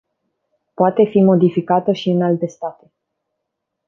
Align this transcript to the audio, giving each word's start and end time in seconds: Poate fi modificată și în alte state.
Poate 0.73 1.03
fi 1.05 1.21
modificată 1.21 1.91
și 1.93 2.09
în 2.09 2.21
alte 2.21 2.47
state. 2.47 2.91